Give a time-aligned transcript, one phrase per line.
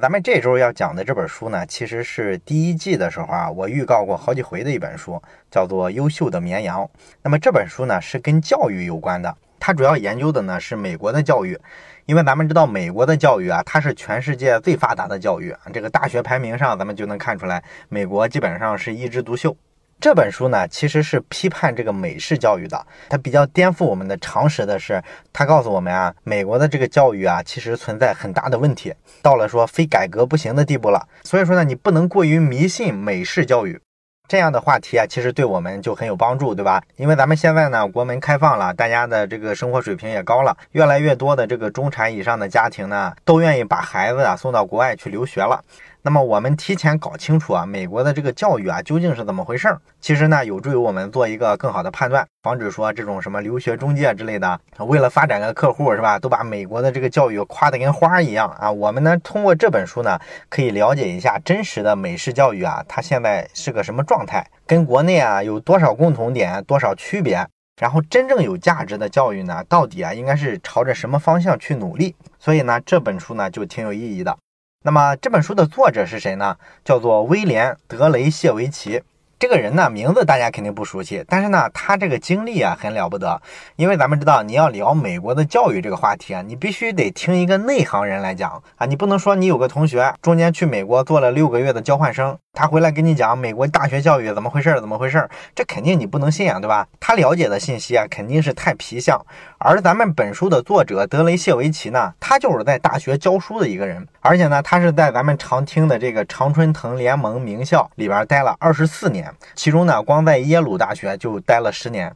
[0.00, 6.82] 咱们这周要讲的这本书呢，其实是第一季的时候啊，我预告过好几回的一本书，叫做《优秀的绵羊》。
[7.20, 11.58] 那么这本书呢，是跟教育有关的，它主要研究的呢是美国的教育，
[12.06, 19.56] 因为咱们知道美国的教育啊，它是全世界最发达的教育，这个大学排名上咱们就能看出来，美国基本上是一枝独秀。
[20.00, 22.86] 这本书呢，其实是批判这个美式教育的。
[23.08, 25.02] 它比较颠覆我们的常识的是，
[25.32, 31.04] 它告诉我们啊，美国的这个教育啊，其实存在很大的问题，到了说非改革不行的地步了。
[31.24, 33.80] 所以说呢，你不能过于迷信美式教育。
[34.28, 36.80] 这样的话题啊，其实对我们就很有帮助，对吧？
[36.96, 45.64] 因为咱们现在呢，国门开放了，大家的这个生活水平也高了，越来越多的这个中产以上的家庭呢，都愿意把孩子啊送到国外去留学了。
[46.02, 49.80] 那么我们提前搞清楚啊，美国的这个教育啊究竟是怎么回事儿？
[50.00, 58.70] 其实呢，有助于我们做一个更好的判断，防止说这种什么留学中介之类的，为了发展个客户是吧，都把美国的这个教育夸得跟花一样啊。
[58.70, 67.46] 我们呢，通过这本书呢，可以了解一下真实的美式教育啊，它现在是个什么状态，跟国内啊有多少共同点，多少区别？
[67.80, 72.14] 然后真正有价值的教育呢，到底啊应该是朝着什么方向去努力？
[72.38, 74.36] 所以呢，这本书呢就挺有意义的。
[74.84, 76.56] 那么这本书的作者是谁呢？
[76.84, 79.02] 叫做威廉·德雷谢维奇。
[79.36, 83.42] 这个人呢，名字大家肯定不熟悉，但是呢，他这个经历啊很了不得。
[83.74, 96.88] 因为咱们知道，你要聊美国的教育这个话题啊，你必须得听一个内行人来讲啊，你不能说你有个同学中间去美国做了六个月的交换生，他回来跟你讲美国大学教育怎么回事儿，怎么回事儿，这肯定你不能信啊，对吧？
[96.98, 99.16] 他了解的信息啊，肯定是太皮相。
[99.58, 109.32] 而咱们本书的作者德雷谢维奇呢，他就是在大学教书的一个人，而且呢，他是在咱们常听的这个常春藤联盟名校里边待了二十四年。
[109.54, 112.12] 其中呢，光在耶鲁大学就待了十年，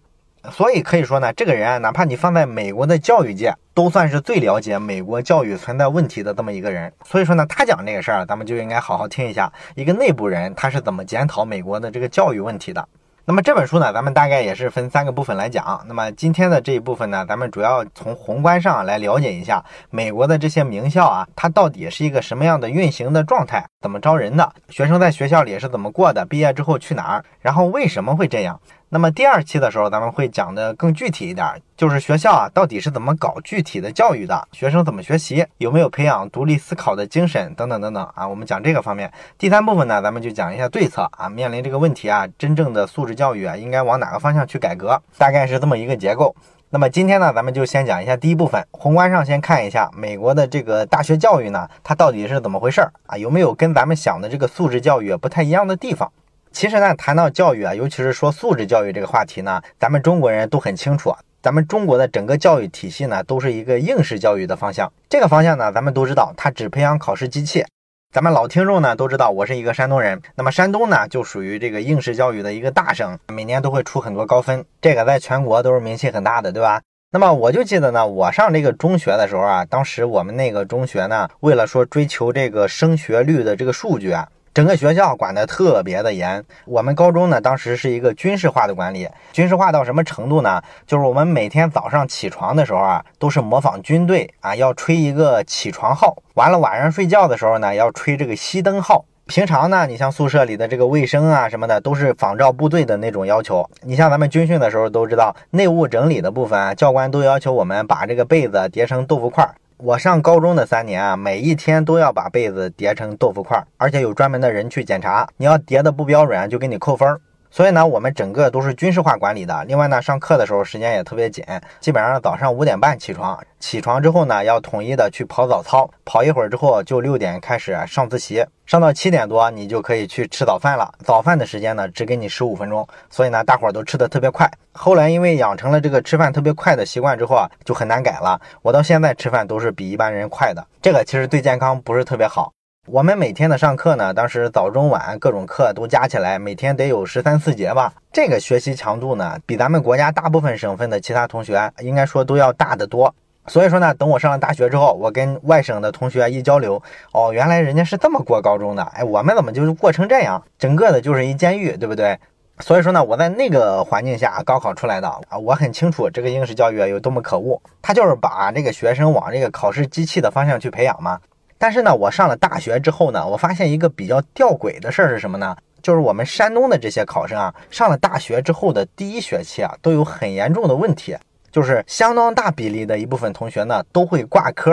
[0.51, 6.93] 所以可以说呢，这个人啊，哪怕你放在美国的教育界，都算是最了解美国教育存在问题的这么一个人。
[7.05, 12.89] 所以说呢，他讲这个事儿，咱们就应该好好听一下，一个内部人他是怎么检讨美国的这个教育问题的。
[13.25, 15.81] 那么这本书呢，咱们大概也是分三个部分来讲。
[15.87, 28.59] 那么今天的这一部分呢，咱们主要从宏观上来了解一下美国的这些名校啊，它到底是一个什么样的运行的状态，怎么招人的，学生在学校里是怎么过的，毕业之后去哪儿，然后为什么会这样。
[28.95, 31.47] 那么第二期的时候，咱们会讲的更具体一点，
[31.79, 39.11] 就是学校啊到底是怎么搞具体的教育的，学生怎么学习，有没有培养独立思考的精神等等等等啊，我们讲这个方面。
[39.39, 46.37] 第三部分呢，咱们就讲一下对策啊，面临这个问题啊，真正的素质教育啊，应该往哪个方向去改革，大概是这么一个结构。
[46.69, 56.13] 那么今天呢，咱们就先讲一下第一部分，宏观上先看一下美国的这个大学教育呢，它到底是怎么回事儿啊，有没有跟咱们想的这个素质教育不太一样的地方？
[56.53, 64.93] 其实呢，谈到教育啊，尤其是说素质教育这个话题呢，咱们中国人都很清楚啊，咱们中国的整个教育体系呢，都是一个应试教育的方向。
[65.09, 67.65] 这个方向呢，咱们都知道，它只培养考试机器。
[68.13, 76.83] 咱们老听众呢都知道，我是一个山东人，那么山东呢就属于这个应试教育的一个大省，每年都会出很多高分，这个在全国都是名气很大的，对吧？
[77.11, 84.29] 那么我就记得呢，我上这个中学的时候啊，当时我们那个中学呢，为了说追求这个升学率的这个数据啊。
[84.55, 90.61] 整个学校管得特别的严，我们高中呢，当时是一个军事化的管理，军事化到什么程度呢？
[90.87, 99.07] 就是我们每天早上起床的时候啊，都是模仿军队啊，要吹一个起床号，完了晚上睡觉的时候呢，要吹这个熄灯号。
[99.25, 103.67] 平常呢，你像宿舍里的这个卫生啊什么的，都是仿照部队的那种要求。
[103.81, 109.49] 你像咱们军训的时候都知道，内务整理的部分，教官都要求我们把这个被子叠成豆腐块。
[109.85, 115.29] 我上高中的三年啊，每一天都要把被子叠成豆腐块，而且有专门的人去检查。
[115.37, 117.19] 你要叠的不标准，就给你扣分。
[117.53, 119.63] 所以呢，我们整个都是军事化管理的。
[119.67, 121.45] 另外呢，上课的时候时间也特别紧，
[121.81, 128.43] 基本上早上五点半起床，起床之后呢，要统一的去跑早操，跑一会儿之后就六点开始上自习。
[128.65, 130.91] 上到七点多，你就可以去吃早饭了。
[131.05, 134.51] 早饭的时间呢，只给你十五分钟，所以呢，大伙儿都吃的特别快。
[134.73, 138.41] 后来因为养成了这个吃饭特别快的习惯之后啊，就很难改了。
[138.63, 142.51] 我到现在吃饭都是比一般人快的，这个其实对健康不是特别好。
[142.89, 147.95] 我们每天的上课呢，当时早中晚各种课都加起来，每天得有十三四节吧。
[148.13, 153.15] 这个学习强度呢，比咱们国家大部分省份的其他同学应该说都要大得多。
[153.47, 160.43] 所以说呢，等我上了大学之后，我跟外省的同学一交流，哦，原来人家是这么过高中的，哎，我们怎么就是过成这样？
[160.59, 162.19] 整个的就是一监狱，对不对？
[162.59, 171.21] 所以说呢，我在那个环境下高考出来的啊，我很清楚这个应试教育有多么可恶，他就是把这个学生往这个考试机器的方向去培养嘛。
[171.63, 175.57] 但是呢，我上了大学之后呢，我发现一个比较吊诡的事儿是什么呢？
[175.81, 181.17] 就是我们山东的这些考生啊，上了大学之后的第一学期啊，都有很严重的问题。
[181.53, 184.73] 就是相当大比例的一部分同学呢都会挂科，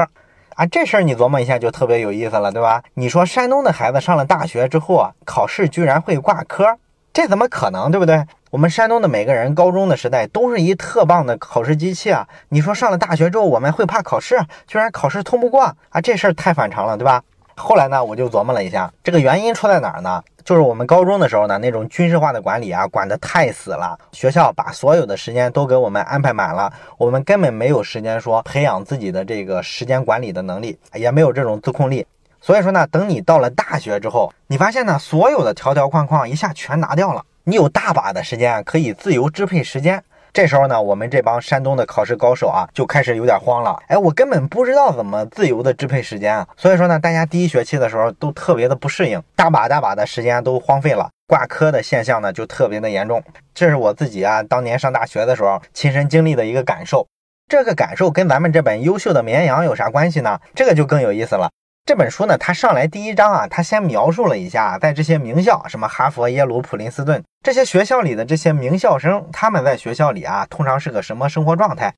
[0.56, 2.81] 啊，这事儿你琢磨一下就特别有意思了，对吧？
[2.95, 6.75] 你说山东的孩子上了大学之后啊，考试居然会挂科，
[7.13, 8.25] 这怎么可能，对不对？
[8.51, 12.28] 我们山东的每个人高中的时代都是一特棒的考试机器啊！
[12.50, 17.22] 你说上了大学之后我们会怕考试，居然考试通不过啊，这事儿太反常了，对吧？
[17.56, 20.24] 后来呢，我就琢磨了一下，这个原因出在哪儿呢？
[20.44, 23.96] 就是我们高中的时候呢，那种军事化的管理啊，管得太死了。
[24.13, 32.04] 学校把所有的时间都给我们安排满了，我们根本没有时间说培养自己的这个时间管理的能力，也没有这种自控力。
[32.42, 40.04] 所以说呢，等你到了大学之后，你发现呢，所有的条条框框一下全拿掉了，你有大把的时间可以自由支配时间。
[40.31, 43.75] 这时候呢，我们这帮山东的考试高手啊，就开始有点慌了。
[43.88, 46.48] 哎，我根本不知道怎么自由的支配时间啊。
[46.56, 53.24] 所以说呢，大家第一学期的时候都特别的不适应，大把大把的时间都荒废了，挂科的现象呢就特别的严重。
[53.56, 57.07] 这是我自己啊，当年上大学的时候亲身经历的一个感受。
[57.48, 60.40] 这个感受跟咱们这本优秀的绵羊有啥关系呢？
[60.54, 61.50] 这个就更有意思了。
[61.89, 71.91] 这本书呢，它上来第一章啊，它先描述了一下，在这些名校，什么哈佛、耶鲁、普林斯顿这些学校里的这些名校生，他们在学校里啊，通常是个什么生活状态？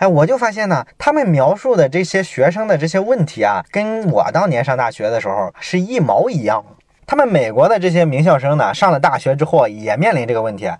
[0.00, 6.62] 哎，我就发现呢，他们描述的这些学生的这些问题啊，跟我当年上大学的时候是一毛一样。
[7.06, 10.70] 他们美国的这些名校生呢，上了大学之后也面临这个问题，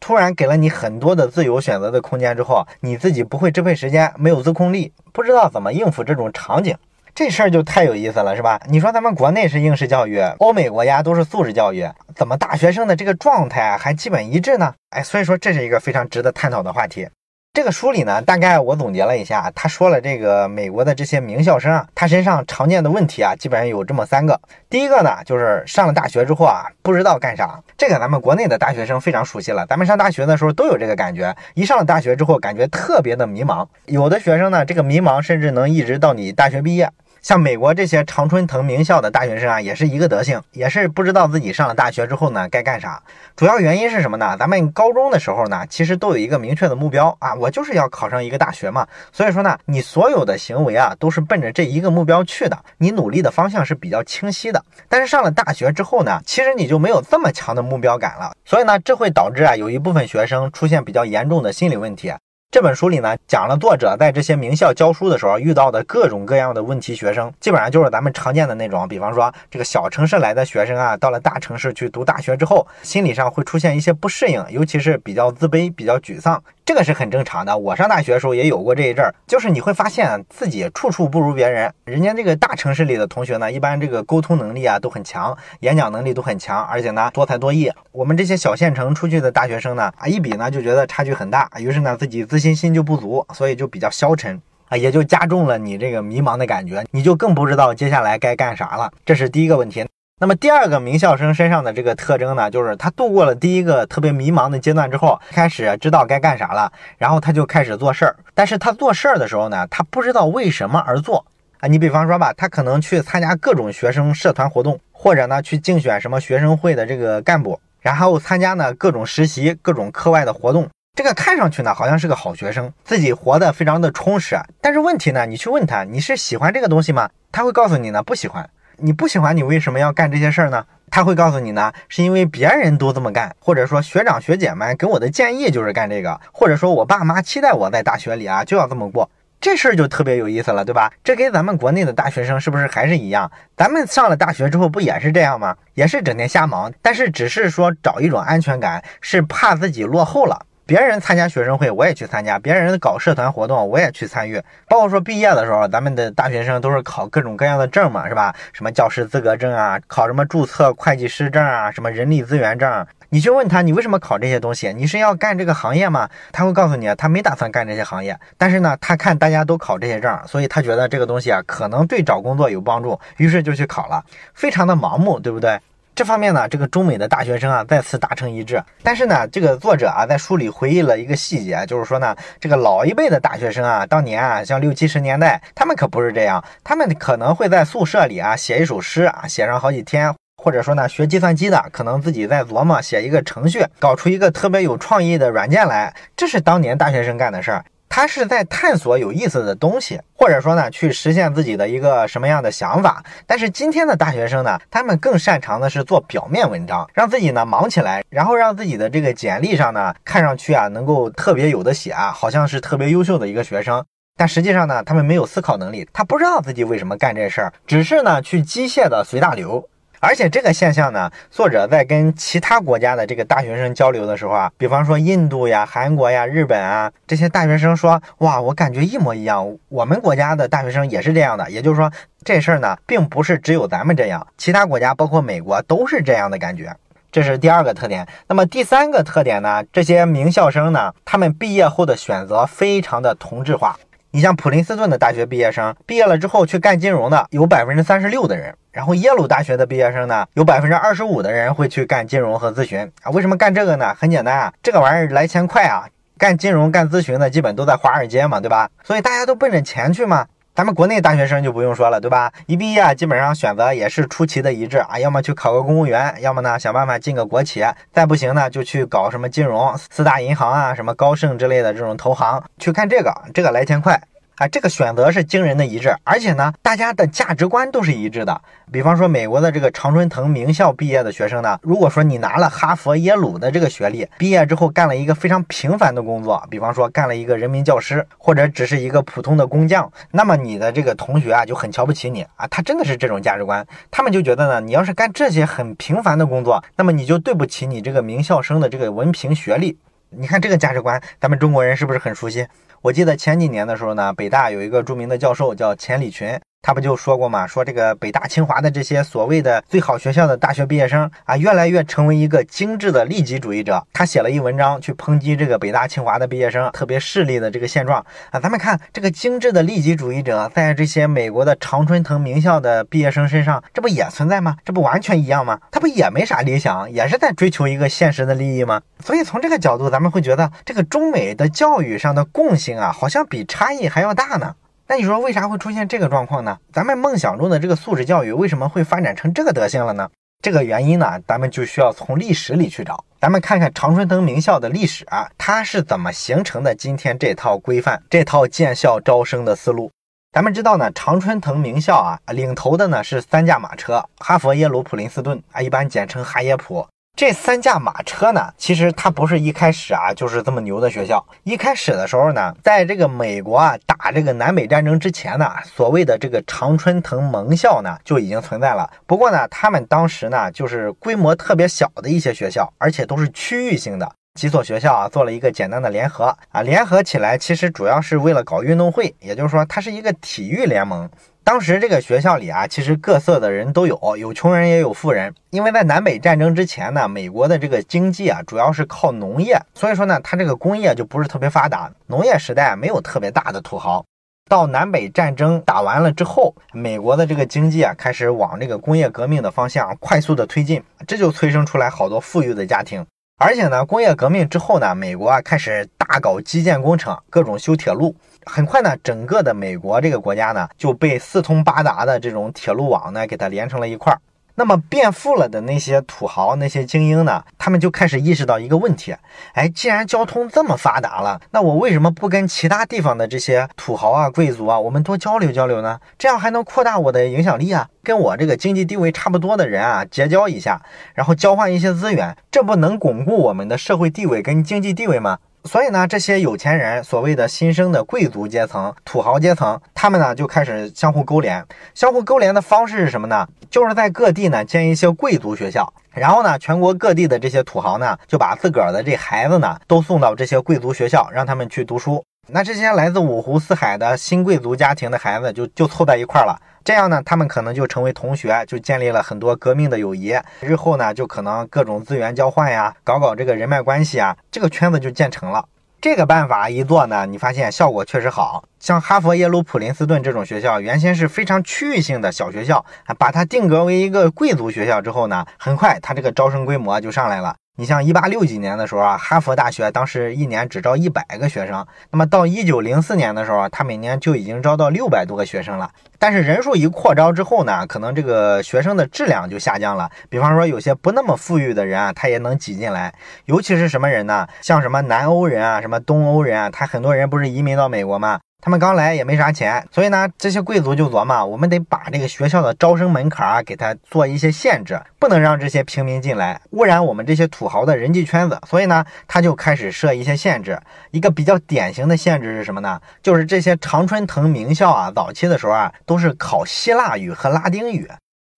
[0.00, 6.76] 突然给了你很多的自由选择的空间之后，你自己不会支配时间，没有自控力，不知道怎么应付这种场景。
[7.16, 8.60] 这事儿就太有意思了，是吧？
[8.68, 14.74] 你说咱们国内是应试教育，欧美国家都是素质教育，怎么大学生的这个状态还基本一致呢？
[14.90, 17.08] 哎，所以说这是一个非常值得探讨的话题。
[17.54, 24.38] 这个书里呢，大概我总结了一下，他说了这个美国的这些名校生啊，他身上常见的问题啊，基本上有这么三个。
[24.68, 27.58] 第一个呢，就是上了大学之后啊，不知道干啥。
[27.78, 33.66] 这个咱们国内的大学生非常熟悉了，咱们上大学的时候都有这个感觉，一上了大学之后，感觉特别的迷茫。
[33.86, 36.90] 有的学生呢，这个迷茫甚至能一直到你大学毕业。
[37.26, 43.02] 像美国这些常春藤名校的大学生啊，也是一个德行，也是不知道自己上了大学之后呢该干啥。
[43.34, 44.36] 主要原因是什么呢？
[44.38, 48.86] 咱们高中的时候呢，其实都有一个明确的目标啊，我就是要考上一个大学嘛。
[49.10, 54.64] 所以说呢，你所有的行为啊，都是奔着这一个目标去的，你努力的方向是比较清晰的。
[54.88, 62.12] 但是上了大学之后呢，其实你就没有这么强的目标感了，所以呢，这会导致啊，有一部分学生出现比较严重的心理问题。
[62.56, 76.42] 这本书里呢，讲了作者在这些名校教书的时候遇到的各种各样的问题学生，基本上就是咱们常见的那种，比方说这个小城市来的学生啊，到了大城市去读大学之后，心理上会出现一些不适应，尤其是比较自卑、比较沮丧。
[76.66, 77.56] 这个是很正常的。
[77.56, 81.72] 我上大学的时候也有过这一阵儿，就是你会发现自己处处不如别人。
[81.84, 87.70] 人家这个大城市里的同学呢，一般这个沟通能力啊都很强，演讲能力都很强，而且呢多才多艺。
[87.92, 98.90] 我们这些小县城出去的大学生呢，啊 一比呢就觉得差距很大，于是呢自己自信心就不足，所以就比较消沉啊，也就加重了你这个迷茫的感觉，你就更不知道接下来该干啥了。
[99.04, 99.86] 这是第一个问题。
[100.18, 108.16] 那么第二个名校生身上的这个特征呢，就是他度过了第一个特别迷茫的阶段之后，开始知道该干啥了，然后他就开始做事儿。
[108.32, 111.26] 但是他做事儿的时候呢，他不知道为什么而做
[111.60, 111.68] 啊。
[111.68, 120.66] 你比方说吧，他可能去参加各种学生社团活动，或者呢去竞选什么学生会的这个干部，然后参加呢各种实习、各种课外的活动。
[120.94, 124.34] 这个看上去呢好像是个好学生，自己活得非常的充实。
[124.62, 127.10] 但是问题呢，你去问他，你是喜欢这个东西吗？
[127.30, 128.48] 他会告诉你呢，不喜欢。
[128.78, 130.64] 你不喜欢你为什么要干这些事儿呢？
[130.90, 139.10] 他会告诉你呢，是因为别人都这么干，或者说学长学姐们给我的建议就是干这个，或者说我爸妈期待我在大学里啊就要这么过，
[139.40, 140.90] 这事儿就特别有意思了，对吧？
[141.02, 143.30] 这跟咱们国内的大学生是不是还是一样？
[143.56, 145.56] 咱们上了大学之后不也是这样吗？
[145.74, 150.46] 也是整天瞎忙，但是只是说找一种安全感，是怕自己落后了。
[150.66, 154.42] 别人参加学生会，我也去参加；别人搞社团活动，我也去参与。
[154.66, 158.34] 包括说毕业的时候，咱们的大学生都是考各种各样的证嘛，是吧？
[158.52, 162.84] 什么教师资格证啊，考什么注册会计师证啊，什么人力资源证。
[163.10, 164.72] 你去问他，你为什么考这些东西？
[164.72, 166.08] 你是要干这个行业吗？
[166.32, 168.18] 他会告诉你，他没打算干这些行业。
[168.36, 174.04] 但是呢，他看大家都考这些证，所以他觉得这个东西啊，可能对找工作有帮助，于是就去考了，
[174.34, 175.60] 非常的盲目，对不对？
[175.96, 178.62] 这方面呢，这个中美的大学生啊再次达成一致。
[178.82, 197.64] 但是呢，这个作者啊在书里回忆了一个细节，就是说呢，这个老一辈的大学生啊，当年啊，像六七十年代，他们可不是这样，他们可能会在宿舍里啊写一首诗啊，写上好几天，或者说呢，学计算机的可能自己在琢磨写一个程序，搞出一个特别有创意的软件来，这是当年大学生干的事儿。
[197.96, 203.02] 他是在探索有意思的东西，或者说呢，去实现自己的一个什么样的想法。
[203.26, 213.82] 但是今天的大学生呢，他们更擅长的是做表面文章，让自己呢忙起来，然后让自己的这个简历上呢看上去啊能够特别有的写啊，好像是特别优秀的一个学生。
[214.18, 219.66] 但实际上呢，他们没有思考能力，他不知道自己为什么干这事儿，只是呢去机械的随大流。
[220.06, 231.50] 而且这个现象呢，作者在跟其他国家的这个大学生交流的时候啊，比方说印度呀、韩国呀、日本啊这些大学生说，哇，我感觉一模一样，我们国家的大学生也是这样的。
[231.50, 231.90] 也就是说，
[232.22, 236.72] 这事儿呢，并不是只有咱们这样，其他国家包括美国都是这样的感觉。
[237.10, 238.06] 这是第二个特点。
[238.28, 243.76] 那么第三个特点呢，这些名校生呢，他们毕业后的选择非常的同质化。
[244.16, 253.10] 你像普林斯顿的大学毕业生，毕业了之后去干金融的有百分之三十六的人，然后耶鲁大学的毕业生呢，有百分之二十五的人会去干金融和咨询啊。
[253.10, 253.94] 为什么干这个呢？
[253.94, 255.84] 很简单啊，这个玩意儿来钱快啊。
[256.16, 258.70] 干金融、干咨询的基本都在华尔街嘛，对吧？
[258.82, 260.24] 所以大家都奔着钱去嘛。
[260.56, 262.32] 咱们国内大学生就不用说了，对吧？
[262.46, 274.00] 一毕业啊基本上选择也是出奇的一致啊，要么去考个公务员，要么呢想办法进个国企，再不行呢就去搞什么金融、四大银行啊、什么高盛之类的这种投行去看这个，这个来钱快。
[274.36, 278.38] 啊，这个选择是惊人的一致，而且呢，大家的价值观都是一致的。
[278.70, 299.78] 比方说，美国的这个常春藤名校毕业的学生呢，如果说你拿了哈佛、耶鲁的这个学历，毕业之后干了一个非常平凡的工作，比方说干了一个人民教师，或者只是一个普通的工匠，那么你的这个同学啊就很瞧不起你啊，他真的是这种价值观，他们就觉得呢，你要是干这些很平凡的工作，那么你就对不起你这个名校生的这个文凭学历。
[300.10, 302.46] 你看这个价值观，咱们中国人是不是很熟悉？
[302.82, 306.38] 我记得前几年的时候呢，北大有一个著名的教授叫钱理群。
[306.66, 313.80] 他不就说过嘛，说这个北大清华的这些所谓的最好学校的大学毕业生啊，越来越成为一个精致的利己主义者。
[313.92, 318.40] 他写了一文章去抨击这个北大清华的毕业生特别势利的这个现状啊。
[318.40, 324.56] 咱们看这个精致的利己主义者在这些美国的常春藤名校的毕业生身上，这不也存在吗？
[324.64, 325.60] 这不完全一样吗？
[325.70, 328.82] 他不也没啥理想，也是在追求一个现实的利益吗？
[328.98, 334.56] 所以从这个角度，咱们会觉得这个中美的教育上的共性啊，好像比差异还要大呢。
[334.88, 336.56] 那你说为啥会出现这个状况呢？
[336.72, 340.08] 咱们梦想中的这个素质教育为什么会发展成这个德行了呢？
[340.40, 343.04] 这个原因呢，咱们就需要从历史里去找。
[343.20, 346.72] 咱们看看常春藤名校的历史啊，它是怎么形成的？
[346.72, 349.90] 今天这套规范，这套建校招生的思路。
[350.32, 356.86] 咱们知道呢，常春藤名校啊，领头的呢是三驾马车：哈佛、耶鲁、普林斯顿啊，一般简称哈耶普。
[357.16, 361.26] 这三驾马车呢，其实它不是一开始啊就是这么牛的学校。
[361.44, 368.90] 一开始的时候呢，在这个美国啊打这个南北战争之前呢，所谓的这个常春藤盟校呢就已经存在了。
[369.06, 381.08] 不过呢，他们当时呢就是规模特别小的一些学校，而且都是区域性的几所学校啊做了一个简单的联合啊，联合起来其实主要是为了搞运动会，也就是说它是一个体育联盟。
[381.46, 385.32] 当时这个学校里啊，其实各色的人都有，有穷人也有富人。
[385.50, 391.88] 因为在南北战争之前呢，美国的这个经济啊，主要是靠农业，所以说呢，它这个工业就不是特别发达。
[392.08, 394.04] 农业时代没有特别大的土豪。
[394.50, 403.06] 到南北战争打完了之后，美国的这个经济啊，开始往这个工业革命的方向快速的推进，这就催生出来好多富裕的家庭。
[403.38, 408.16] 而且呢，工业革命之后呢，美国啊开始大搞基建工程，各种修铁路。
[408.46, 414.18] 很快呢，整个的美国这个国家呢就被四通八达的这种铁路网呢给它连成了一块儿。
[414.56, 419.14] 那么变富了的那些土豪、那些精英呢，他们就开始意识到一个问题：
[419.52, 426.00] 哎，既然交通这么发达了，那我为什么不跟其他地方的这些土豪啊、贵族啊，我们多交流交流呢？
[426.18, 430.80] 这样还能扩大我的影响力啊，跟我这个经济地位差不多的人啊结交一下，
[431.14, 435.38] 然后交换一些资源，这不能巩固我们的社会地位跟经济地位吗？
[435.66, 441.64] 所以呢，这些有钱人，所谓的新生的贵族阶层、土豪阶层，他们呢就开始相互勾连。
[441.94, 443.46] 相互勾连的方式是什么呢？
[443.68, 452.24] 就是在各地呢建一些贵族学校，然后呢，全国各地的这些土豪呢，就把自个儿的这孩子呢都送到这些贵族学校，让他们去读书。
[452.48, 456.56] 那这些来自五湖四海的新贵族家庭的孩子就就凑在一块儿了。
[456.84, 460.32] 这样呢，他们可能就成为同学，就建立了很多革命的友谊。
[460.60, 465.64] 日后呢，就可能各种资源交换呀，搞搞这个人脉关系啊，这个圈子就建成了。
[466.00, 468.62] 这个办法一做呢，你发现效果确实好。
[468.78, 472.84] 像哈佛、耶鲁、普林斯顿这种学校，原先是非常区域性的小学校，
[473.18, 477.56] 把它定格为一个贵族学校之后呢，很快它这个招生规模就上来了。
[477.78, 485.90] 你像一八六几年的时候啊，哈佛大学当时一年只招一百个学生，那么到一九零四年的时候，他每年就已经招到六百多个学生了。
[486.18, 490.10] 但是人数一扩招之后呢，可能这个学生的质量就下降了。
[490.30, 493.12] 比方说有些不那么富裕的人啊，他也能挤进来。
[493.44, 494.46] 尤其是什么人呢？
[494.62, 498.40] 像什么南欧人啊，什么东欧人啊，他很多人不是移民到美国吗？
[498.66, 508.58] 他们刚来也没啥钱，所以呢，这些贵族就琢磨，我们得把这个学校的招生门槛啊，给他做一些限制，不能让这些平民进来，污染我们这些土豪的人际圈子。
[508.66, 510.76] 所以呢，他就开始设一些限制。
[511.12, 513.00] 一个比较典型的限制是什么呢？
[513.22, 518.10] 就是这些常春藤名校啊，早期的时候啊，都是考希腊语和拉丁语。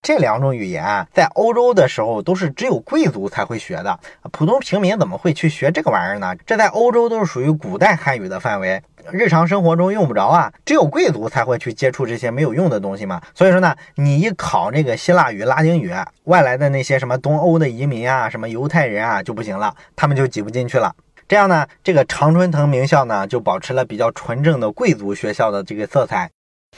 [0.08, 4.00] 这两种语言在欧洲的时候都是只有贵族才会学的，
[4.32, 6.34] 普通平民怎么会去学这个玩意儿呢？
[6.46, 13.20] 这在欧洲都是属于古代汉语的范围，日常生活中用不着啊，只有贵族才会去接触这些没有用的东西嘛。
[13.34, 15.92] 所以说呢，你一考这个希腊语、拉丁语，
[16.24, 20.90] 外来的那些什么东欧的移民啊、什么犹太人啊就不行了，他们就挤不进去了。
[21.28, 26.30] 这样呢，这个常春藤名校呢就保持了比较纯正的贵族学校的这个色彩。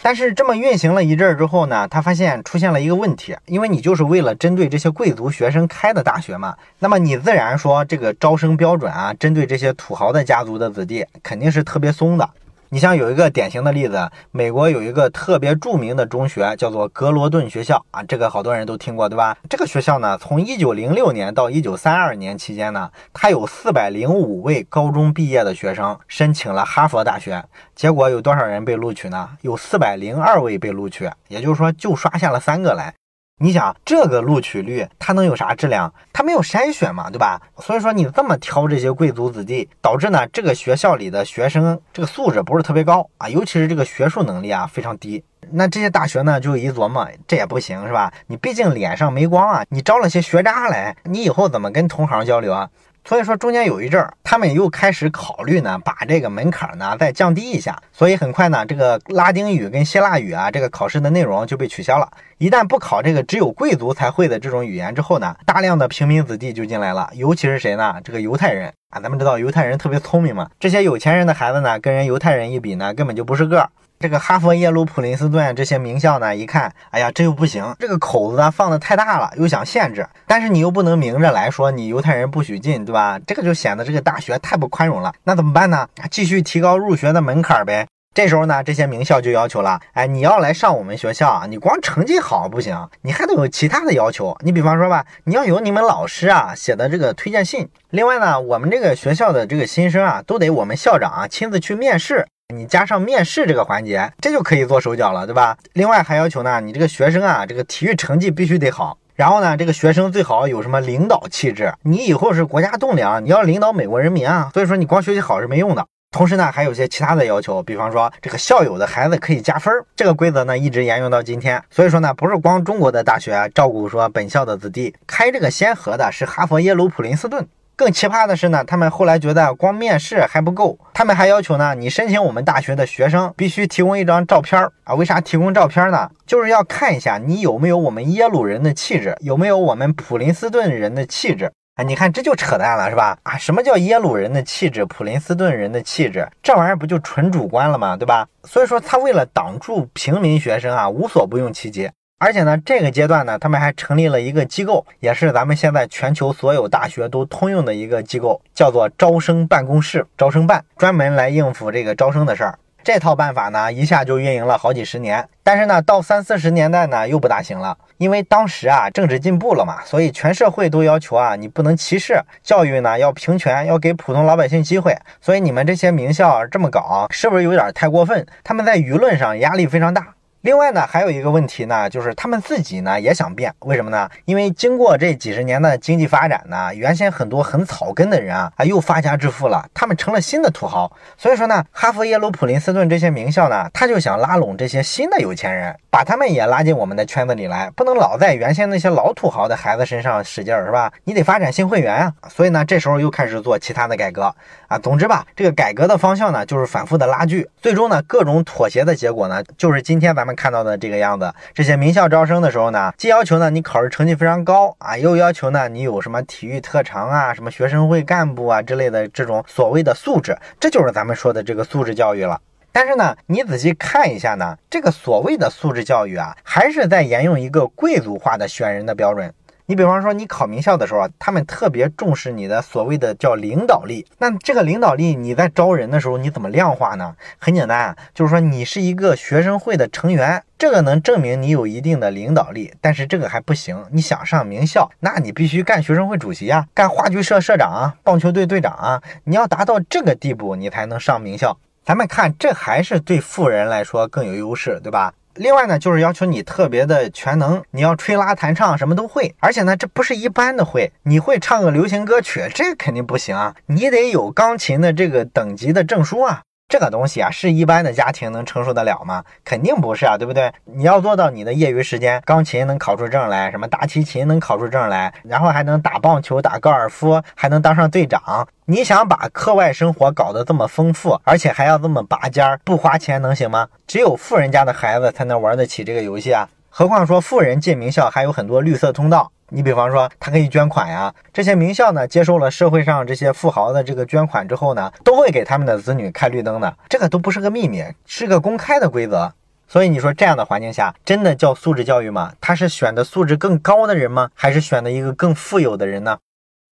[0.03, 12.29] 但是这么运行了一阵儿之后呢，他发现出现了一个问题，因为你就是为了针对这些贵族学生开的大学嘛，那么你自然说这个招生标准啊，针对这些土豪的家族的子弟肯定是特别松的。
[12.73, 19.37] 你像有一个典型的例子，美国有一个特别著名的中学，叫做格罗顿学校啊，这个好多人都听过，对吧？
[19.49, 29.31] 这个学校呢，从一九零六年到一九三二年期间呢，它有四百零五位高中毕业的学生申请了哈佛大学，结果有多少人被录取呢？
[29.41, 32.95] 有四百零二位被录取，也就是说，就刷下了三个来。
[33.43, 35.91] 你想这个录取率，它能有啥质量？
[36.13, 37.41] 它没有筛选嘛，对吧？
[37.57, 45.25] 所以说你这么挑这些贵族子弟，导致呢这个学校里的学生这个素质不是特别高啊，尤其是这个学术能力啊非常低。
[45.53, 48.13] 那这些大学呢就一琢磨，这也不行是吧？
[48.27, 52.69] 你毕竟脸上没光啊，你招了些学渣来，你以后怎么跟同行交流啊？
[53.05, 57.77] 所以说中间有一阵儿，他们又开始考虑呢，把这个门槛呢再降低一下。
[57.93, 62.09] 所以很快呢，这个拉丁语跟希腊语啊，这个考试的内容就被取消了。
[62.39, 67.11] 一旦不考这个只有贵族才会的这种语言之后呢，大量的平民子弟就进来了。
[67.15, 67.97] 尤其是谁呢？
[68.05, 70.49] 这个犹太人啊，咱们知道犹太人特别聪明嘛。
[70.61, 73.71] 这些有钱人的孩子呢，跟人犹太人一比呢，根本就不是个儿。
[74.03, 83.21] 这个哈佛、耶鲁、普林斯顿这些名校呢，一看，哎呀，这又不行，这个口子呢放的太大了，又想限制，但是你又不能明着来说你犹太人不许进，对吧？
[83.27, 85.13] 这个就显得这个大学太不宽容了。
[85.25, 85.87] 那怎么办呢？
[86.11, 87.87] 继续提高入学的门槛呗。
[88.15, 94.35] 这时候呢，这些名校就要求了，哎，你要来上我们学校，你光成绩好不行，你还得有其他的要求。
[94.43, 97.69] 你比方说吧，你要有你们老师啊写的这个推荐信。
[97.91, 102.27] 另外呢，我们这个学校的这个新生啊，都得我们校长啊亲自去面试。
[102.51, 105.57] 你加上面试这个环节，这就可以做手脚了，对吧？
[105.73, 108.99] 另外还要求呢，你这个学生啊，这个体育成绩必须得好。
[109.15, 114.51] 然后呢，这个学生最好有什么领导气质，你以后是国家栋梁，你要领导美国人民啊。
[114.55, 115.87] 所以说你光学习好是没用的。
[116.11, 121.63] 同时呢，还有些其他的要求，比方说这个校友的孩子可以加分，这个规则呢一直沿用到今天。
[121.71, 127.47] 所以说呢，不是光中国的大学照顾说本校的子弟，开这个先河的是哈佛、耶鲁、普林斯顿。
[127.81, 134.95] 更奇葩的是呢，他们后来觉得光面试还不够，他们还要求呢，你申请我们大学的学生必须提供一张照片啊。
[134.95, 136.11] 为啥提供照片呢？
[136.27, 141.83] 就是要看一下你有没有我们耶鲁人的气质，有没有我们普林斯顿人的气质啊。
[141.83, 143.17] 你看这就扯淡了，是吧？
[143.23, 146.29] 啊，什么叫耶鲁人的气质，普林斯顿人的气质？
[146.43, 147.97] 这玩意儿不就纯主观了吗？
[147.97, 148.29] 对吧？
[148.45, 151.91] 所以说他为了挡住平民学生啊，无所不用其极。
[152.23, 162.59] 而且呢，这个阶段呢，他们还成立了一个机构，也是咱们现在全球所有大学都通用的一个机构，叫做招生办公室，招生办，专门来应付这个招生的事儿。
[162.85, 165.27] 这套办法呢，一下就运营了好几十年。
[165.43, 174.95] 但是呢，到三四十年代呢，又不大行了，因为当时啊，政治进步了嘛，所以全社会都要求啊，你不能歧视，教育呢要平权，要给普通老百姓机会。
[175.23, 178.27] 所以你们这些名校这么搞，是不是有点太过分？
[178.45, 180.09] 他们在舆论上压力非常大。
[180.43, 184.09] 另外呢，还有一个问题呢，就是他们自己呢也想变，为什么呢？
[184.25, 190.91] 因为经过这几十年的经济发展呢，原先很多很草根的人啊，啊又发家致富了，他们成了新的土豪。
[191.19, 200.91] 所以说呢，哈佛、耶鲁、普林斯顿这些名校呢，他就想拉拢这些新的有钱人，把他们也拉进我们的圈子里来，不能老在原先那些老土豪的孩子身上使劲儿，是吧？
[201.05, 202.15] 你得发展新会员啊。
[202.31, 204.35] 所以呢，这时候又开始做其他的改革
[204.69, 204.79] 啊。
[204.79, 210.30] 总之吧，这个改革的方向呢，就是反复的拉锯，最终呢，各种妥协的结果呢，就是今天咱们。
[210.35, 222.41] 看到的这个样子，这些名校招生的时候呢，既要求呢你考试成绩非常高啊，又要求呢你有什么体育特长啊，什么学生会干部啊之类的这种所谓的素质，这就是咱们说的这个素质教育了。
[222.73, 229.35] 但是呢，你仔细看一下呢，这个所谓的素质教育啊，还是在沿用一个贵族化的选人的标准。
[229.71, 234.05] 你比方说，你考名校的时候啊，他们特别重视你的所谓的叫领导力。
[234.19, 237.15] 那这个领导力，你在招人的时候，你怎么量化呢？
[237.39, 242.75] 很简单，就是说你是一个学生会的成员，这个能证明你有一定的领导力。
[242.81, 251.57] 但是这个还不行，你想上名校，那你必须干学生会主席啊，干话剧社社长啊，棒球队队长啊，你要达到这个地步，你才能上名校。
[251.85, 255.13] 咱们看，这还是对富人来说更有优势，对吧？
[255.35, 266.43] 另外呢，就是要求你特别的全能，你要吹拉弹唱什么都会，而且呢，这不是一般的会，你会唱个流行歌曲，这肯定不行啊，你得有钢琴的这个等级的证书啊。
[266.71, 269.25] 这个东西啊，是一般的家庭能承受得了吗？
[269.45, 270.53] 肯定不是啊，对不对？
[270.67, 278.47] 你要做到你的业余时间，钢琴能考出证来，什么大提琴能考出证来，然后还能打棒球、打高尔夫，还能当上队长。
[278.67, 283.67] 你想把课外生活搞得这么丰富，而且还要这么拔尖儿，不花钱能行吗？
[283.89, 286.49] 只有富人家的孩子才能玩得起这个游戏啊！
[286.69, 289.33] 何况说富人进名校还有很多绿色通道。
[289.51, 291.13] 你比方说，他可以捐款呀。
[291.33, 296.77] 这些名校呢，接受了社会上这些富豪的这个捐款之后呢，都会给他们的子女开绿灯的。
[296.89, 299.33] 这个都不是个秘密，是个公开的规则。
[299.69, 302.33] 所以你说这样的环境下，真的叫素质教育吗？
[302.41, 304.31] 他是选的素质更高的人吗？
[304.35, 306.19] 还是选的一个更富有的人呢？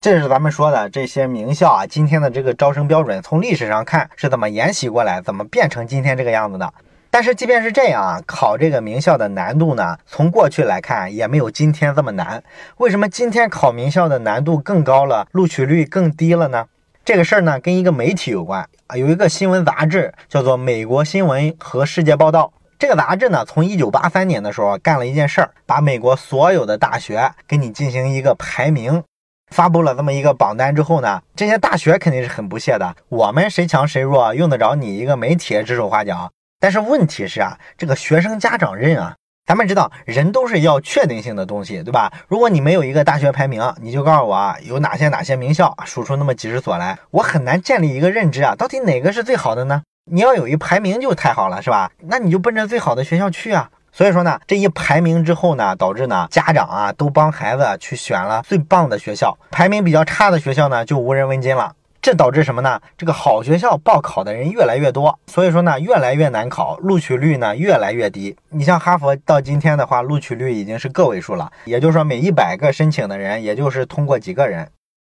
[0.01, 6.73] 这是咱们说的这些名校啊，今天的这个招生标准，从历史上看是怎么沿袭过来，怎么变成今天这个样子的。
[7.11, 12.43] 但是即便是这样啊，考这个名校的难度呢，从过去来看也没有今天这么难。
[12.77, 16.67] 为什么今天考名校的难度更高了，录取率更低了呢？
[17.05, 18.97] 这个事儿呢，跟一个媒体有关啊。
[18.97, 29.03] 有一个新闻杂志叫做《美国新闻和世界报道》，这个杂志呢，从一九八三年的时候干了一件事儿，把美国所有的大学给你进行一个排名，
[29.51, 32.95] 发布了这么一个榜单之后呢，这些大学肯定是很不屑的。
[33.09, 36.31] 我们谁强谁弱，用得着你一个媒体指手画脚？
[36.61, 39.15] 但是问题是啊，这个学生家长认啊，
[39.47, 42.13] 咱们知道人都是要确定性的东西，对吧？
[42.27, 49.83] 如果你没有一个大学排名，你就告诉我啊，有哪些哪些名校，数出那么几十所来，我很难建立一个认知啊，到底哪个是最好的呢？
[50.11, 51.93] 你要有一排名就太好了，是吧？
[51.99, 53.71] 那你就奔着最好的学校去啊。
[53.93, 61.73] 所以说呢，这一排名之后呢，导致呢家长啊都帮孩子去选了最棒的学校，排名比较差的学校呢就无人问津了。
[62.01, 62.81] 这导致什么呢？
[62.97, 68.37] 这个好学校报考的人越来越多，所以说呢，越来越难考，录取率呢越来越低。
[68.51, 74.69] 你像哈佛到今天的话，录取率已经是个位数了，也就是说每一百个申请的人，也就是通过几个人。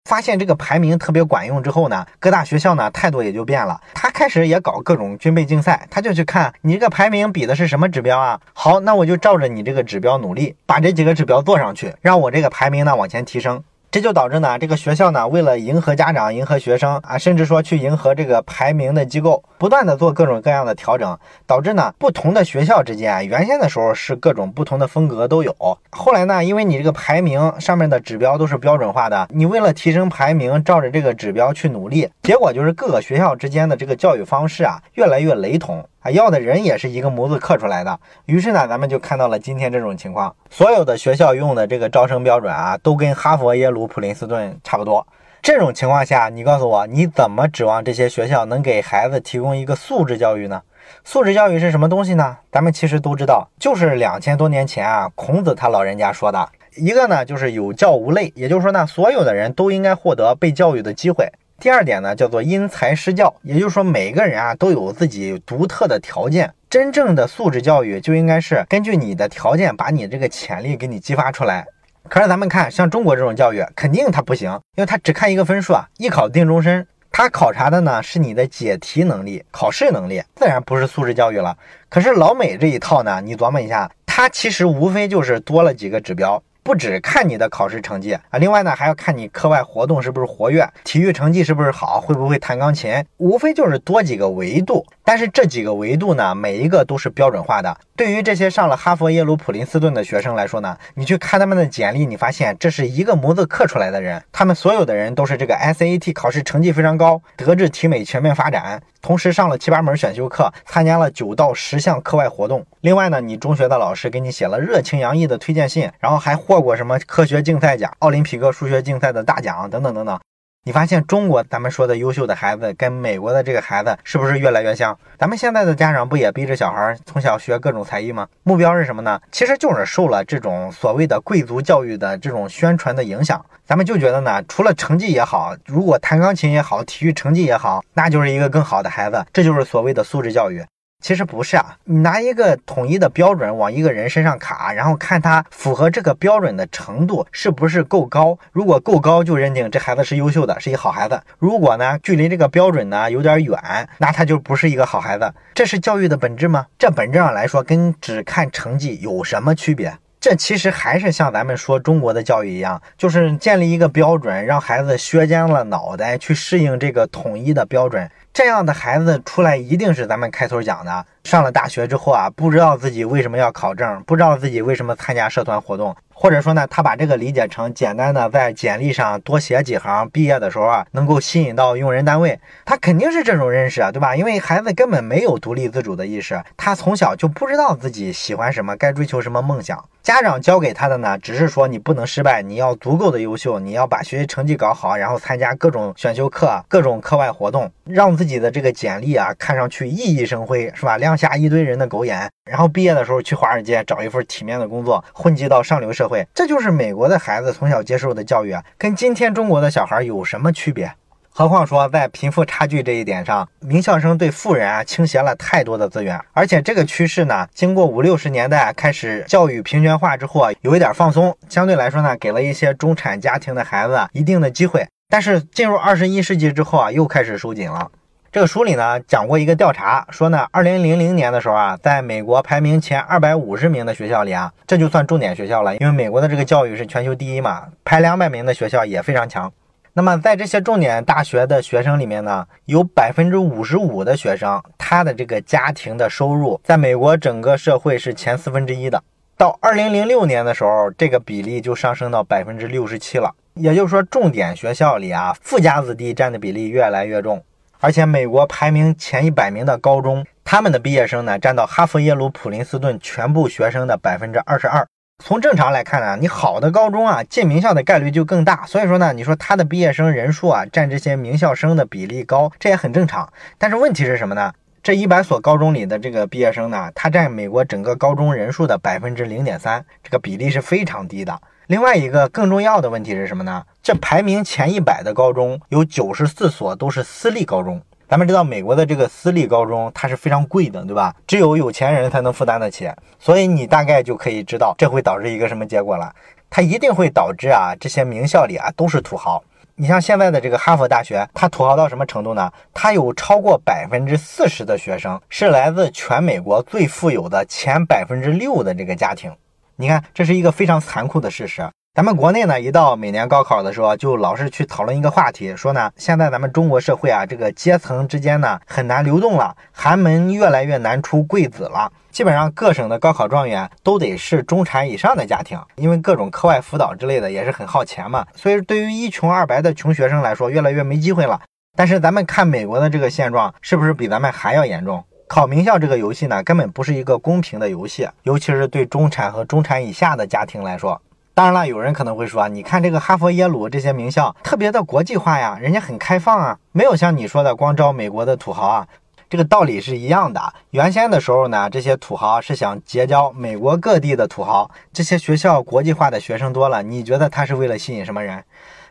[0.08, 8.40] 发现这个排名特别管用之后呢，各大学校呢态度也就变了，他开始也搞各种军备竞赛，他就去看你这个排名比的是什么指标啊？
[8.52, 13.64] 好，那我就照着你这个指标努力，把这几个指标做上去，让我这个排名呢往前提升。
[13.90, 25.54] 这就导致呢，这个学校呢，为了迎合家长、迎合学生啊，甚至说去迎合这个排名的机构，不断的做各种各样的调整，导致呢，不同的学校之间，原先的时候是各种不同的风格都有，
[25.90, 35.82] 后来呢，因为你这个排名上面的指标都是标准化的，你为了提升排名，照着这个指标去努力，结果就是各个学校之间的这个教育方式啊，越来越雷同。
[36.10, 40.34] 要的人也是一个模子刻出来的，于是呢，咱们就看到了今天这种情况。
[40.50, 45.06] 所有的学校用的这个招生标准啊，都跟哈佛、耶鲁、普林斯顿差不多。
[45.42, 50.60] 这种情况下，你告诉我，你怎么指望这些学校能给孩子提供一个素质教育呢？
[51.04, 52.36] 素质教育是什么东西呢？
[52.50, 61.30] 咱们其实都知道，就是两千多年前啊，孔子他老人家说的一个呢，就是有教无类，也就是说呢，所有的人都应该获得被教育的机会。
[61.58, 66.52] 第二点呢，叫做因材施教，也就是说每个人啊都有自己独特的条件。
[66.68, 71.66] 真正的素质教育就应该是根据你的条件，把你这个潜力给你激发出来。
[72.08, 76.86] 可是咱们看，像中国这种教育，肯定它不行，因为它只看一个分数啊，一考定终身。
[77.10, 81.56] 它考察的呢是你的解题能力、考试能力，自然不是素质教育了。
[81.88, 86.42] 可是老美这一套呢，你琢磨一下，它其实无非就是多了几个指标。
[86.66, 94.84] 不只看你的考试成绩啊，另外呢还要看你课外活动是不是活跃，体育成绩是不是好，会不会弹钢琴，无非就是多几个维度。
[95.06, 97.78] 但是这几个维度呢，每一个都是标准化的。
[97.94, 108.82] 对于这些上了哈佛、耶鲁、普林斯顿的学生来说呢，你去看他们的简历，你发现这是一个模子刻出来的人， 他们所有的人都是这个 SAT 考试成绩非常高，德智体美全面发展。
[109.00, 112.66] 同时上了七八门选修课，参加了九到十项课外活动。
[112.80, 120.18] 另外呢，你中学的老师给你写了热情洋溢的推荐信，然后还获过什么科学竞赛奖、奥林匹克数学竞赛的大奖等等等等。
[120.66, 124.98] 你发现中国咱们说的优秀的孩子跟美国的这个孩子是不是越来越像？
[125.16, 128.26] 咱们现在的家长不也逼着小孩从小学各种才艺吗？
[128.42, 129.20] 目标是什么呢？
[129.30, 133.46] 其实就是受了这种所谓的贵族教育的这种宣传的影响。
[133.64, 139.24] 咱们就觉得呢，除了成绩也好，如果弹钢琴也好，体育成绩也好，那就是一个更好的孩子。
[139.32, 140.64] 这就是所谓的素质教育。
[141.06, 148.36] 其实不是啊，你拿一个统一的标准往一个人身上卡，然后看他符合这个标准的程度是不是够高。
[148.50, 151.22] 如果够高，就认定这孩子是优秀的，是一好孩子。
[151.38, 155.32] 如果呢，距离这个标准呢有点远，那他就不是一个好孩子。
[155.54, 156.66] 这是教育的本质吗？
[156.76, 159.96] 这本质上来说，跟只看成绩有什么区别？
[160.18, 168.10] 这其实还是像咱们说中国的教育一样，就是建立一个标准，让孩子削尖了脑袋去适应这个统一的标准。
[168.36, 175.96] 这样的孩子出来一定是咱们开头讲的，上了大学之后啊，不知道自己为什么要考证，不知道自己为什么参加社团活动。
[176.18, 184.16] 或者说呢，他把这个理解成简单的在简历上多写几行，毕业的时候啊能够吸引到用人单位，他肯定是这种认识啊，对吧？
[184.16, 189.82] 因为孩子根本没有独立自主的意识，他从小就不知道自己喜欢什么，该追求什么梦想。
[190.02, 200.96] 家长教给他的呢，只是说你不能失败，你要足够的优秀，你要把学习成绩搞好，然后参加各种选修课、各种课外活动，让自己自己的这个简历啊看上去熠熠生辉，是吧？
[200.96, 210.92] 亮瞎一堆人的狗眼，然后毕业的时候去华尔街找一份体面的工作，混迹到上流社会，这就是美国的孩子从小接受的教育啊，跟今天中国的小孩有什么区别？
[211.30, 224.84] 何况说在贫富差距这一点上，名校生对富人啊倾斜了太多的资源，而且这个趋势呢，经过五六十年代开始教育平权化之后啊，有一点放松，相对来说呢，给了一些中产家庭的孩子一定的机会。
[225.08, 227.88] 但是进入二十一世纪之后啊，又开始收紧了。
[228.36, 239.50] 这个书里呢讲过一个调查，说呢，二零零零年的时候啊，在美国排名前二百五十名的学校里啊，这就算重点学校了，因为美国的这个教育是全球第一嘛，排两百名的学校也非常强。
[239.94, 249.02] 那么在这些重点大学的学生里面呢，有百分之五十五的学生，他的这个家庭的收入在美国整个社会是前四分之一的。
[249.38, 253.34] 到二零零六年的时候，这个比例就上升到百分之六十七了。
[253.54, 257.42] 也就是说，重点学校里啊，富家子弟占的比例越来越重。
[257.86, 264.84] 而且，美国排名前一百名的高中，他们的毕业生呢，占到哈佛、耶鲁、普林斯顿全部学生的百分之二十二。
[265.22, 268.66] 从正常来看呢，你好的高中啊，进名校的概率就更大。
[268.66, 273.32] 所以说呢，你说他的毕业生人数啊，占这些名校生的比例高，这也很正常。
[273.56, 274.52] 但是问题是什么呢？
[274.82, 281.40] 这一百所高中里的这个毕业生呢，他占美国整个高中人数的百分之零点三，这个比例是非常低的。
[281.68, 283.60] 另外一个更重要的问题是什么呢？
[283.82, 287.82] 这排名前一百的高中有九十四所都是私立高中。
[288.08, 291.12] 咱们知道美国的这个私立高中它是非常贵的，对吧？
[291.26, 296.14] 只有有钱人才能负担得起，所以你大概就可以知道这会导致一个什么结果了。
[296.48, 299.42] 它一定会导致啊，这些名校里啊都是土豪。
[299.74, 302.48] 你像现在的这个哈佛大学，它土豪到什么程度呢？
[302.72, 309.32] 它有超过百分之四十的学生是来自全美国最富有的前百分之六的这个家庭。
[309.78, 311.68] 你看，这是一个非常残酷的事实。
[311.94, 321.92] 咱们国内呢，一到每年高考的时候，就老是去讨论一个话题，说呢，现在咱们中国社会啊，这个阶层之间呢很难流动了，寒门越来越难出贵子了。
[322.10, 328.26] 基本上各省的高考状元都得是中产以上的家庭，因为各种课外辅导之类的也是很耗钱嘛。
[328.34, 331.38] 所以对于一穷二白的穷学生来说，越来越没机会了。
[331.76, 335.04] 但是咱们看美国的这个现状，是不是比咱们还要严重？
[335.28, 341.00] 考名校这个游戏呢，根本不是一个公平的游戏，尤其是对中产和中产以下的家庭来说。
[341.34, 348.86] 当然了，有人可能会说，你看这个哈佛、耶鲁这些名校特别的国际化呀，人家很开放啊，没有像你说的光招美国的土豪啊。
[349.28, 350.40] 这个道理是一样的。
[350.70, 358.44] 原先的时候呢，这些土豪是想结交美国各地的土豪，这些学校国际化的学生多了，你觉得他是为了吸引什么人？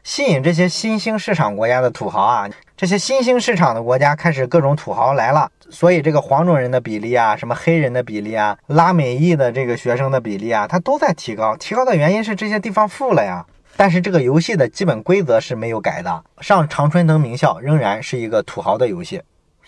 [0.03, 11.55] 吸引这些新兴市场国家的土豪啊，这些新兴市场的国家开始各种土豪来了，所以这个黄种人的比例啊，什么黑人的比例啊，拉美裔的这个学生的比例啊，它都在提高。
[11.57, 13.45] 提高的原因是这些地方富了呀。
[13.77, 19.21] 但是这个游戏的基本规则是没有改的，上常春藤名校仍然是一个土豪的游戏。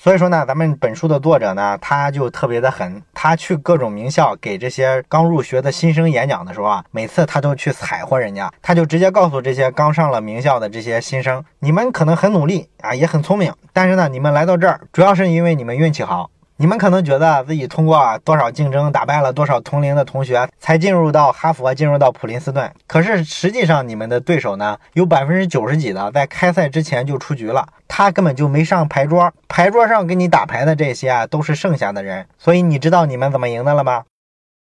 [0.07, 3.03] 所以说呢，咱们本书的作者呢，他就特别的狠。
[3.13, 16.29] 他去各种名校给这些刚入学的新生演讲的时候啊，每次他都去踩活人家，他就直接告诉这些刚上了名校的这些新生，你们可能很努力啊，也很聪明，但是呢，你们来到这儿主要是因为你们运气好。
[16.59, 22.73] 你们可能觉得自己通过多少竞争打败了多少同龄的同学，才进入到哈佛，进入到普林斯顿。
[22.87, 29.31] 可是实际上，你们的对手呢，有百分之九十几的在开赛之前就出局了，他根本就没上牌桌。
[29.47, 32.25] 牌桌上跟你打牌的这些啊，都是剩下的人。
[32.39, 34.05] 所以你知道你们怎么赢的了吗？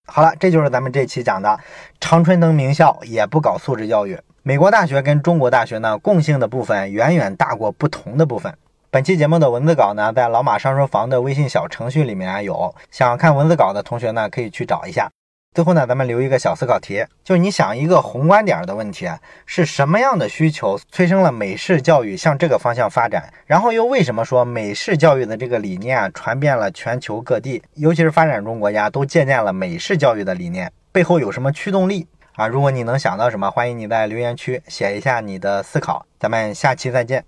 [0.08, 1.60] 好了，这就是咱们这期讲的
[2.02, 4.20] 常春藤名校也不搞素质教育。
[4.42, 8.52] 美国大学跟中国大学呢，共性的部分远远大过不同的部分。
[8.94, 15.10] 本期节目的文字稿呢，在老马上书房的微信小程序里面有，想看文字稿的同学呢，可以去找一下。
[15.56, 19.10] 最后呢，咱们留一个小思考题，就是你想一个宏观点的问题，
[19.48, 23.34] 是什么样的需求催生了美式教育向这个方向发展？
[23.48, 30.72] 然后又为什么说美式教育的这个理念啊传遍了全球各地，尤其是发展中国家都借鉴了美式教育的理念？
[30.92, 32.48] 背后有什么驱动力啊？
[32.48, 36.06] 如果你能想到什么，欢迎你在留言区写一下你的思考。
[36.20, 37.26] 咱们下期再见。